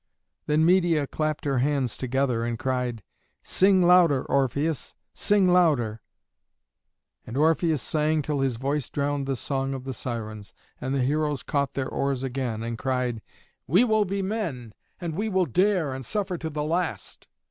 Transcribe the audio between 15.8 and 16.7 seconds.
and suffer to the